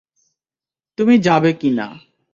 [0.97, 1.87] তুমি যাবে কি না!